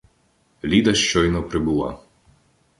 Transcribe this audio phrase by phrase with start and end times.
[0.63, 1.99] Ліда щойно прибула.